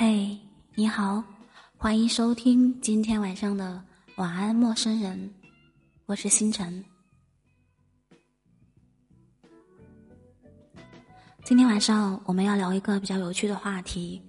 [0.00, 0.38] 嘿，
[0.76, 1.24] 你好，
[1.76, 3.82] 欢迎收听今天晚上的
[4.14, 5.28] 晚安，陌生人。
[6.06, 6.84] 我是星辰。
[11.42, 14.22] 今天晚上我们要聊一个比较有趣的话题：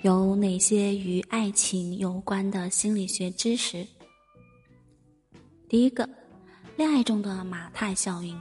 [0.00, 3.86] 有哪些与爱情有关的心理学知识？
[5.68, 6.08] 第一个，
[6.76, 8.36] 恋爱中的马太效应，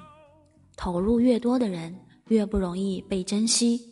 [0.76, 1.96] 投入越多的人
[2.30, 3.91] 越不容易被珍惜。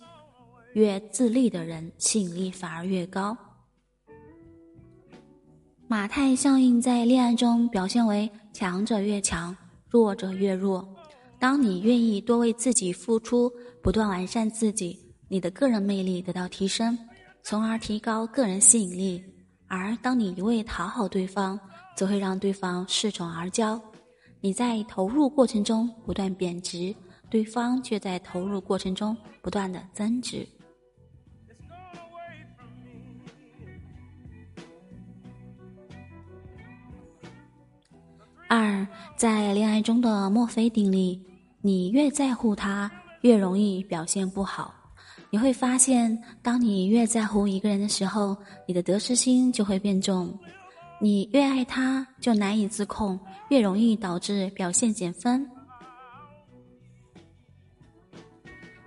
[0.74, 3.38] 越自立的人，吸引力反而越高。
[5.88, 9.56] 马太效应在恋爱中表现为强者越强，
[9.90, 10.88] 弱者越弱。
[11.40, 13.52] 当你愿意多为自己付出，
[13.82, 16.98] 不断完善自己，你的个人魅力得到提升，
[17.42, 19.24] 从而提高个人吸引力。
[19.68, 21.60] 而当你一味讨好对方，
[21.96, 23.82] 则会让对方恃宠而骄。
[24.42, 26.94] 你在投入过程中不断贬值，
[27.30, 30.48] 对方却在投入过程中不断的增值。
[38.50, 41.16] 二，在恋爱中的墨菲定律：
[41.62, 42.90] 你越在乎他，
[43.22, 44.74] 越容易表现不好。
[45.30, 48.36] 你会发现，当你越在乎一个人的时候，
[48.68, 50.36] 你的得失心就会变重。
[51.00, 53.20] 你越爱他，就难以自控，
[53.50, 55.48] 越容易导致表现减分。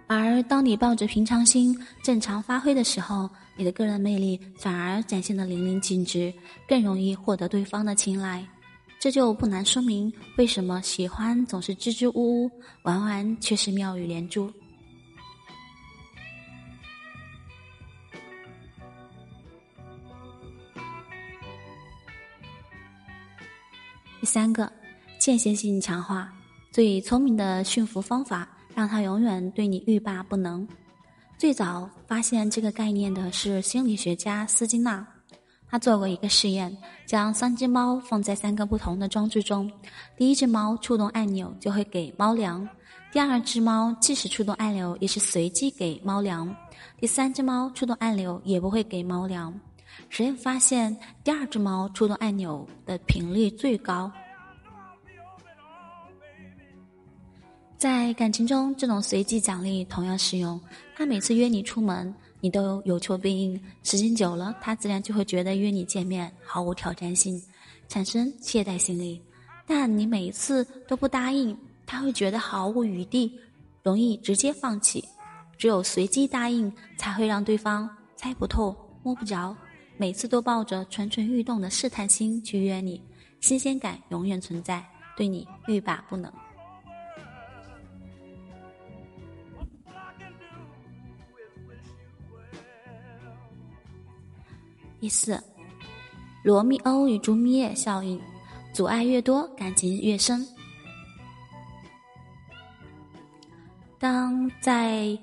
[0.08, 6.34] 而当你抱着平常心，正常发挥的时候，你的个人魅力反而展现的淋漓尽致，
[6.66, 8.44] 更容易获得对方的青睐。
[9.02, 12.50] 这就不难说明，为什么喜欢总是支支吾吾，
[12.84, 14.48] 玩玩却是妙语连珠。
[24.20, 24.72] 第三个，
[25.18, 26.32] 间歇性强化，
[26.70, 30.64] 最聪明的驯服方法，让他永远对你欲罢不能。
[31.36, 35.04] 最早发现这个概念的是心理学家斯金纳。
[35.72, 39.72] 他做过一个实验，将三只猫放在三个不同的装置中，
[40.18, 42.68] 第一只猫触动按钮就会给猫粮，
[43.10, 46.54] 第二只猫即使触动按钮也是随机给猫粮，
[47.00, 49.58] 第三只猫触动按钮也不会给猫粮。
[50.10, 54.12] 实验发现，第二只猫触动按钮的频率最高。
[57.78, 60.60] 在感情中，这种随机奖励同样适用。
[60.94, 62.14] 他每次约你出门。
[62.42, 67.40] 你都有求必应，时间久了，他自然就会觉得约你见面毫无挑战性，
[67.88, 69.22] 产生懈怠心理。
[69.64, 73.32] 但你每一次都不答应，他会觉得毫无余地，
[73.84, 75.04] 容易直接放弃。
[75.56, 78.74] 只有随机答应，才会让对方猜不透、
[79.04, 79.56] 摸不着。
[79.96, 83.00] 每次都抱着蠢蠢欲动的试探心去约你，
[83.38, 84.84] 新鲜感永远存在，
[85.16, 86.32] 对你欲罢不能。
[95.02, 95.36] 第四，
[96.44, 98.20] 罗密欧与朱丽叶效应，
[98.72, 100.46] 阻碍越多，感情越深。
[103.98, 105.18] 当在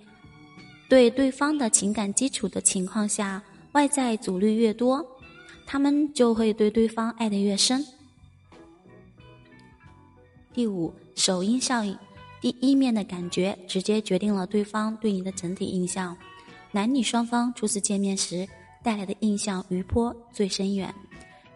[0.90, 3.42] 对对方的情感基础的情况下，
[3.72, 5.02] 外在阻力越多，
[5.66, 7.82] 他们就会对对方爱得越深。
[10.54, 11.98] 第五，首因效应，
[12.42, 16.18] 第一面的感觉直接决定了对方对你的整体印象。
[16.74, 18.46] 男女双方初次见面时。
[18.84, 20.94] 带来的印象余波最深远，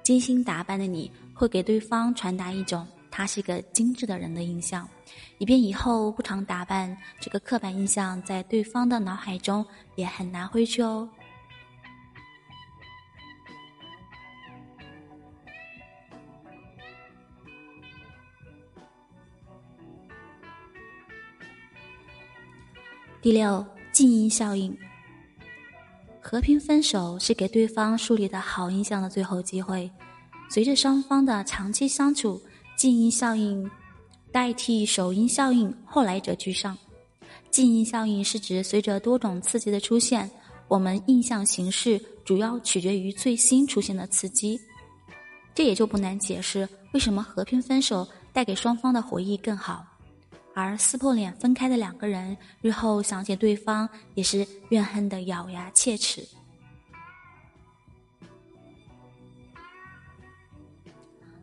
[0.04, 4.88] 精心打扮的你会给对方传达一种他是一个精致的人的印象，
[5.38, 11.08] 以便以后不常打扮，这个刻板印象在对方的脑海中也很难挥去哦。
[23.22, 24.78] 第六，静音效应。
[26.24, 29.92] 和平分手是给对方树立的好印象的最后机会。
[30.50, 32.42] 随着双方的长期相处，
[32.78, 33.70] 静音效应
[34.32, 36.78] 代替首因效应，后来者居上。
[37.52, 40.32] 静音效应是指随着多种刺激的出现，
[40.70, 44.60] 我们印象形式主要取决于最新出现的刺激。
[45.54, 49.86] 这也就不难解释为什么和平分手带给双方的回忆更好。
[50.56, 56.24] 而撕破脸分开的两个人，日后想起对方也是怨恨的咬牙切齿。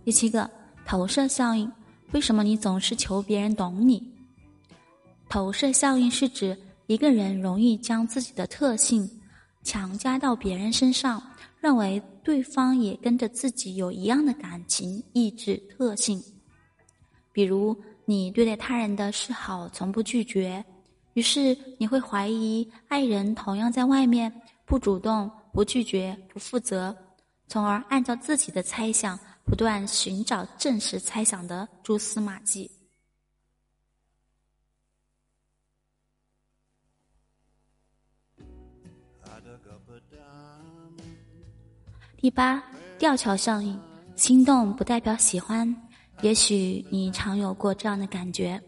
[0.04, 0.48] 第七个
[0.86, 1.70] 投射效应，
[2.12, 4.00] 为什么你总是求别人懂你？
[5.28, 9.08] 投射效应是指一个人容易将自己的特性
[9.64, 11.20] 强加到别人身上，
[11.60, 16.22] 认为对方也跟着自己有一样的感情、意志、特性，
[17.32, 17.76] 比如。
[18.10, 20.64] 你对待他人的示好从不拒绝，
[21.12, 24.28] 于是你会怀疑爱人同样在外面
[24.64, 26.92] 不主动不拒绝、不负责，
[27.46, 32.68] 从而按照自己的猜想不断寻找证实猜想的蛛丝马迹。
[42.16, 42.60] 第八，
[42.98, 43.80] 吊桥效应。
[44.16, 45.74] 心动不代表喜欢，
[46.22, 48.60] 也许你常有过这样的感觉：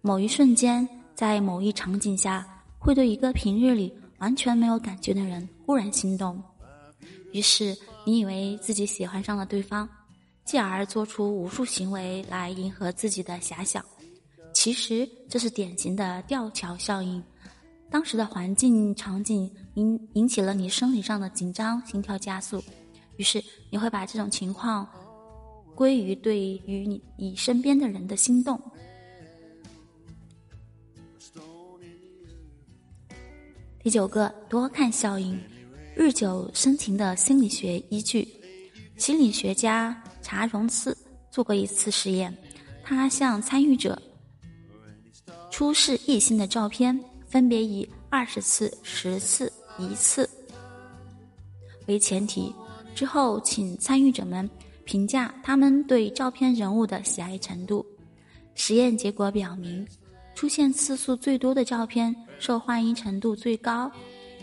[0.00, 2.46] 某一瞬间，在某一场景下，
[2.78, 6.42] 会对一个平日里完全没有感觉的人忽然心动。
[7.32, 9.88] 于是，你以为自己喜欢上了对方，
[10.44, 13.84] 继而做出无数行为来迎合自己的遐想。
[14.52, 17.22] 其实，这是典型的吊桥效应。
[17.90, 22.62] 当时的环境场景引引起了你生理上的紧张，心跳加速，
[23.16, 24.86] 于是你会把这种情况
[25.78, 28.60] 归于对于你你身边的人的心动。
[33.80, 35.38] 第九个多看效应，
[35.94, 38.26] 日久生情的心理学依据。
[38.96, 40.98] 心理学家查荣斯
[41.30, 42.36] 做过一次实验，
[42.82, 43.96] 他向参与者
[45.48, 46.98] 出示异性的照片。
[47.28, 50.28] 分别以二十次、十次、一次
[51.86, 52.52] 为前提，
[52.96, 54.48] 之后请参与者们
[54.88, 57.84] 评价他们对照片人物的喜爱程度。
[58.54, 59.86] 实验结果表明，
[60.34, 63.92] 出现次数最多的照片受欢迎程度最高，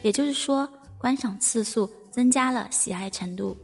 [0.04, 3.58] 也就是说，观赏次数增加了喜爱程度。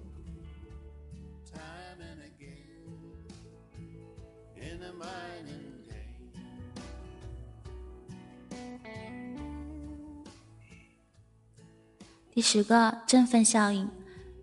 [12.33, 13.87] 第十个振奋效应，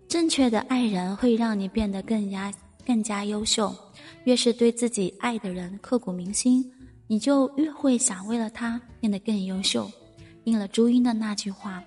[0.09, 2.51] 正确的爱人会让你变得更加
[2.83, 3.71] 更加优秀。
[4.23, 6.67] 越是对自己爱的人刻骨铭心，
[7.05, 9.89] 你就越会想为了他变得更优秀。
[10.45, 11.83] 应了朱茵的那句话：“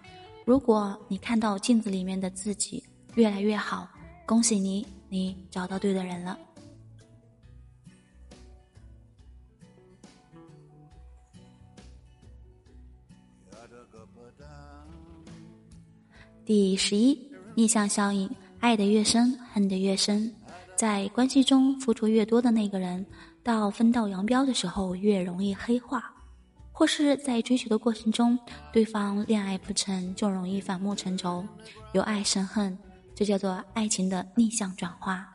[0.46, 2.82] 如果你看到镜子里面的自己
[3.16, 3.88] 越来越好，
[4.24, 6.38] 恭喜你，你找到对的人了。”
[16.44, 18.28] 第十一，逆向效应，
[18.60, 20.34] 爱得越深，恨得越深。
[20.74, 23.04] 在关系中付出越多的那个人，
[23.42, 26.12] 到分道扬镳的时候越容易黑化，
[26.72, 28.38] 或是在追求的过程中，
[28.72, 31.44] 对方恋爱不成就容易反目成仇，
[31.92, 32.76] 由爱生恨，
[33.14, 35.28] 这叫做爱情的逆向转化。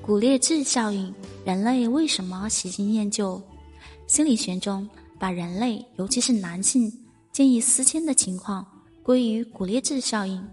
[0.00, 1.14] 古列治效应。
[1.44, 3.42] 人类为什么喜新厌旧？
[4.12, 4.86] 心理学中
[5.18, 6.92] 把人类，尤其是男性，
[7.32, 8.62] 见异思迁的情况
[9.02, 10.46] 归于古列治效应。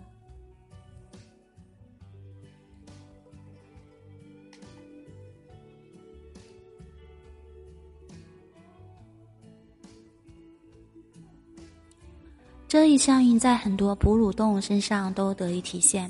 [12.65, 16.09] 这一效应在很多哺乳动物身上都得以体现。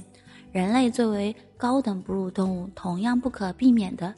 [0.52, 4.14] 人类作为高等哺乳动物，同样不可避免的。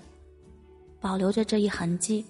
[0.99, 2.25] 保留着这一痕迹，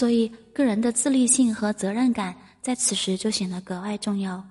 [0.00, 4.42] 所以个人的自律性和责任感在此时就显得格外重要。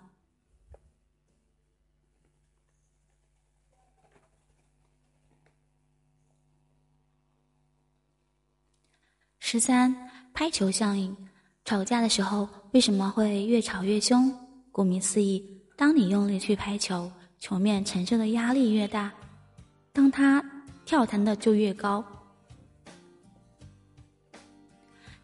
[9.39, 9.91] 十三，
[10.35, 11.17] 拍球效应，
[11.65, 14.31] 吵架的时候为什么会越吵越凶？
[14.71, 15.43] 顾名思义，
[15.75, 17.11] 当你用力去拍球。
[17.39, 19.11] 球面承受的压力越大，
[19.91, 20.45] 当它
[20.85, 22.05] 跳弹的就越高。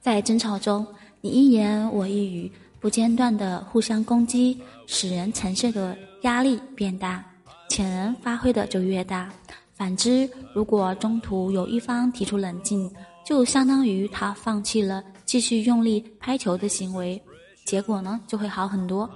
[0.06, 0.86] 在争吵中，
[1.20, 7.26] 你一言我一语，不间断的互相攻击，使人承受的压力变大，
[7.70, 9.34] 潜能发挥的就越大。
[9.74, 12.88] 反之，如果中途有一方提出冷静，
[13.26, 17.20] 就相当于他放弃了继续用力拍球的行为，
[17.66, 19.10] 结果呢就会好很多。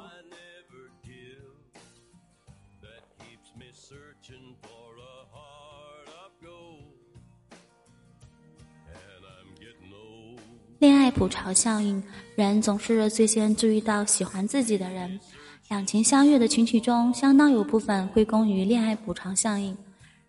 [10.79, 12.01] 恋爱补偿效应，
[12.35, 15.19] 人总是最先注意到喜欢自己的人。
[15.67, 19.77] 两情相悦的群体中，相当有部分归功于恋爱补偿效应。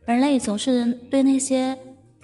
[0.05, 1.79] 人类总是对那些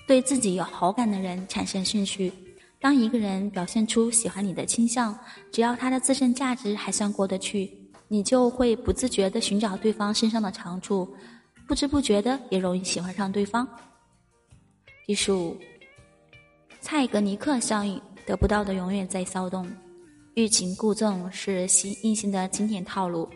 [0.09, 2.33] 对自己有好感的人产生兴趣。
[2.81, 5.17] 当一个人表现出喜欢你的倾向，
[5.53, 7.71] 只要他的自身价值还算过得去，
[8.09, 11.09] 你就会不自觉地寻找对方身上的长处，
[11.69, 13.67] 不知不觉的也容易喜欢上对方。
[15.07, 15.57] 第十五，
[16.81, 18.03] 蔡格尼克效应。
[18.27, 19.71] 得不到的永远在骚动，
[20.35, 23.29] 欲擒故纵是新硬性的经典套路，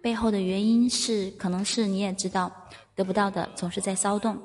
[0.00, 2.50] 背后的原因是，可能是你也知道，
[2.94, 4.40] 得不到的总是在骚动。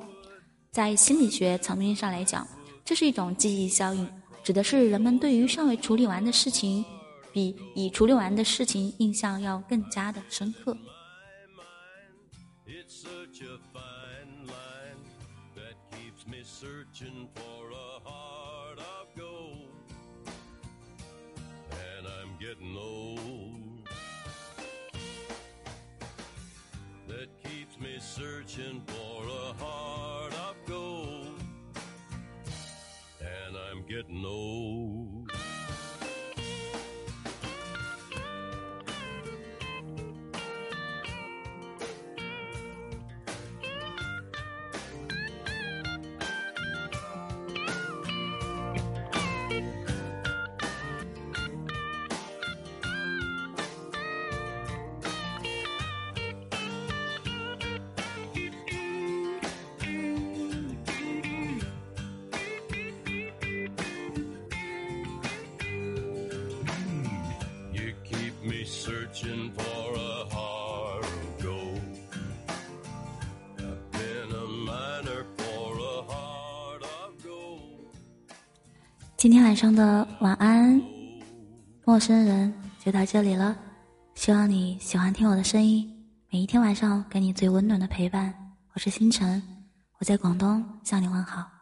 [0.71, 2.47] 在心理学层面上来讲，
[2.83, 4.09] 这是一种记忆效应，
[4.43, 6.83] 指的是人们对于尚未处理完的事情，
[7.31, 10.75] 比已处理完的事情印象要更加的深刻。
[22.43, 23.87] getting old
[27.07, 31.39] that keeps me searching for a heart of gold.
[33.21, 35.12] And I'm getting old.
[79.23, 80.81] 今天晚上的晚安，
[81.85, 83.57] 陌生人就到这里了。
[84.15, 85.89] 希望你喜欢听我的声音，
[86.29, 88.33] 每一天晚上给你最温暖的陪伴。
[88.73, 89.41] 我是星辰，
[89.97, 91.52] 我在广东向你问好。